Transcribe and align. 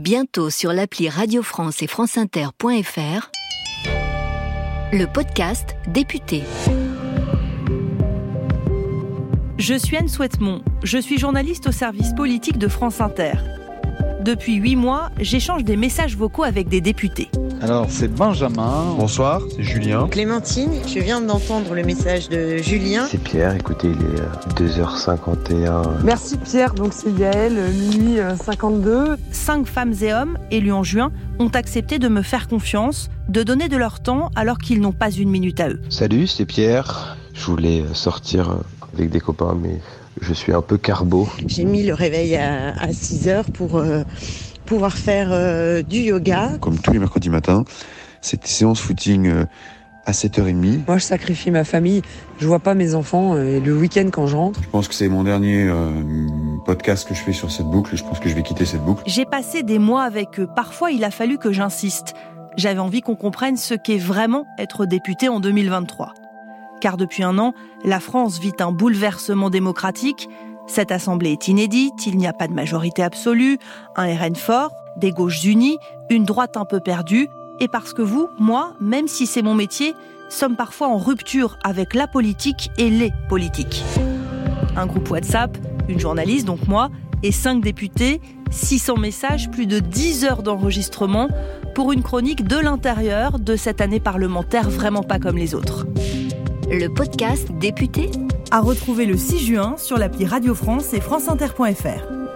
Bientôt 0.00 0.48
sur 0.48 0.72
l'appli 0.72 1.08
Radio 1.08 1.42
France 1.42 1.82
et 1.82 1.88
franceinter.fr, 1.88 3.32
le 4.92 5.12
podcast 5.12 5.74
Député. 5.88 6.44
Je 9.58 9.74
suis 9.74 9.96
Anne 9.96 10.06
Souhaitemont, 10.06 10.62
je 10.84 10.98
suis 10.98 11.18
journaliste 11.18 11.66
au 11.66 11.72
service 11.72 12.12
politique 12.14 12.58
de 12.58 12.68
France 12.68 13.00
Inter. 13.00 13.32
Depuis 14.20 14.56
huit 14.56 14.74
mois, 14.74 15.10
j'échange 15.20 15.62
des 15.62 15.76
messages 15.76 16.16
vocaux 16.16 16.42
avec 16.42 16.68
des 16.68 16.80
députés. 16.80 17.30
Alors, 17.60 17.86
c'est 17.88 18.08
Benjamin. 18.08 18.94
Bonsoir, 18.98 19.42
c'est 19.54 19.62
Julien. 19.62 20.08
Clémentine, 20.08 20.72
je 20.86 20.98
viens 20.98 21.20
d'entendre 21.20 21.74
le 21.74 21.84
message 21.84 22.28
de 22.28 22.56
Julien. 22.58 23.06
C'est 23.08 23.22
Pierre, 23.22 23.54
écoutez, 23.54 23.88
il 23.88 24.00
est 24.16 24.60
2h51. 24.60 26.02
Merci 26.04 26.36
Pierre, 26.38 26.74
donc 26.74 26.92
c'est 26.92 27.10
Yael, 27.12 27.54
minuit 27.72 28.18
52. 28.44 29.16
Cinq 29.30 29.66
femmes 29.66 29.94
et 30.02 30.12
hommes, 30.12 30.36
élus 30.50 30.72
en 30.72 30.82
juin, 30.82 31.12
ont 31.38 31.48
accepté 31.48 31.98
de 31.98 32.08
me 32.08 32.22
faire 32.22 32.48
confiance, 32.48 33.10
de 33.28 33.42
donner 33.44 33.68
de 33.68 33.76
leur 33.76 34.00
temps 34.00 34.30
alors 34.34 34.58
qu'ils 34.58 34.80
n'ont 34.80 34.92
pas 34.92 35.10
une 35.10 35.30
minute 35.30 35.60
à 35.60 35.68
eux. 35.68 35.80
Salut, 35.90 36.26
c'est 36.26 36.46
Pierre. 36.46 37.16
Je 37.34 37.44
voulais 37.44 37.84
sortir 37.92 38.58
avec 38.94 39.10
des 39.10 39.20
copains, 39.20 39.56
mais 39.60 39.78
je 40.20 40.32
suis 40.32 40.52
un 40.52 40.62
peu 40.62 40.78
carbo. 40.78 41.28
J'ai 41.46 41.64
mis 41.64 41.84
le 41.84 41.94
réveil 41.94 42.36
à, 42.36 42.74
à 42.80 42.92
6 42.92 43.28
heures 43.28 43.50
pour 43.52 43.76
euh, 43.76 44.02
pouvoir 44.66 44.96
faire 44.96 45.28
euh, 45.30 45.82
du 45.82 45.98
yoga. 45.98 46.52
Comme 46.60 46.78
tous 46.78 46.92
les 46.92 46.98
mercredis 46.98 47.30
matins, 47.30 47.64
cette 48.20 48.46
séance 48.46 48.80
footing 48.80 49.26
euh, 49.28 49.44
à 50.08 50.12
7h30. 50.12 50.86
Moi, 50.86 50.96
je 50.96 51.04
sacrifie 51.04 51.50
ma 51.50 51.64
famille. 51.64 52.02
Je 52.38 52.46
vois 52.46 52.60
pas 52.60 52.74
mes 52.74 52.94
enfants 52.94 53.34
euh, 53.34 53.60
le 53.60 53.76
week-end 53.76 54.08
quand 54.10 54.26
je 54.26 54.36
rentre. 54.36 54.60
Je 54.62 54.68
pense 54.68 54.88
que 54.88 54.94
c'est 54.94 55.08
mon 55.08 55.22
dernier 55.22 55.68
euh, 55.68 55.90
podcast 56.64 57.06
que 57.06 57.14
je 57.14 57.20
fais 57.20 57.34
sur 57.34 57.50
cette 57.50 57.66
boucle. 57.66 57.94
Je 57.94 58.02
pense 58.02 58.18
que 58.18 58.28
je 58.28 58.34
vais 58.34 58.42
quitter 58.42 58.64
cette 58.64 58.82
boucle. 58.82 59.02
J'ai 59.06 59.26
passé 59.26 59.62
des 59.62 59.78
mois 59.78 60.02
avec 60.02 60.40
eux. 60.40 60.48
Parfois, 60.56 60.90
il 60.90 61.04
a 61.04 61.10
fallu 61.10 61.36
que 61.36 61.52
j'insiste. 61.52 62.14
J'avais 62.56 62.80
envie 62.80 63.02
qu'on 63.02 63.16
comprenne 63.16 63.56
ce 63.56 63.74
qu'est 63.74 63.98
vraiment 63.98 64.46
être 64.58 64.86
député 64.86 65.28
en 65.28 65.40
2023 65.40 66.14
car 66.80 66.96
depuis 66.96 67.22
un 67.22 67.38
an, 67.38 67.54
la 67.84 68.00
France 68.00 68.38
vit 68.38 68.52
un 68.60 68.72
bouleversement 68.72 69.50
démocratique. 69.50 70.28
Cette 70.66 70.92
assemblée 70.92 71.32
est 71.32 71.48
inédite, 71.48 72.06
il 72.06 72.18
n'y 72.18 72.26
a 72.26 72.32
pas 72.32 72.48
de 72.48 72.52
majorité 72.52 73.02
absolue, 73.02 73.58
un 73.96 74.14
RN 74.14 74.36
fort, 74.36 74.70
des 74.96 75.12
gauches 75.12 75.44
unies, 75.44 75.78
une 76.10 76.24
droite 76.24 76.56
un 76.56 76.64
peu 76.64 76.80
perdue, 76.80 77.28
et 77.60 77.68
parce 77.68 77.92
que 77.92 78.02
vous, 78.02 78.28
moi, 78.38 78.74
même 78.80 79.08
si 79.08 79.26
c'est 79.26 79.42
mon 79.42 79.54
métier, 79.54 79.94
sommes 80.28 80.56
parfois 80.56 80.88
en 80.88 80.98
rupture 80.98 81.58
avec 81.64 81.94
la 81.94 82.06
politique 82.06 82.70
et 82.78 82.90
les 82.90 83.12
politiques. 83.28 83.82
Un 84.76 84.86
groupe 84.86 85.10
WhatsApp, 85.10 85.56
une 85.88 85.98
journaliste, 85.98 86.46
donc 86.46 86.68
moi, 86.68 86.90
et 87.22 87.32
cinq 87.32 87.62
députés, 87.62 88.20
600 88.50 88.96
messages, 88.96 89.50
plus 89.50 89.66
de 89.66 89.78
10 89.80 90.24
heures 90.24 90.42
d'enregistrement 90.42 91.28
pour 91.74 91.92
une 91.92 92.02
chronique 92.02 92.46
de 92.46 92.56
l'intérieur 92.56 93.38
de 93.38 93.56
cette 93.56 93.80
année 93.80 94.00
parlementaire 94.00 94.70
vraiment 94.70 95.02
pas 95.02 95.18
comme 95.18 95.36
les 95.36 95.54
autres 95.54 95.86
le 96.70 96.88
podcast 96.88 97.50
Député 97.52 98.10
à 98.50 98.60
retrouver 98.60 99.06
le 99.06 99.16
6 99.16 99.38
juin 99.38 99.76
sur 99.78 99.98
l'appli 99.98 100.26
Radio 100.26 100.54
France 100.54 100.92
et 100.92 101.00
franceinter.fr. 101.00 102.27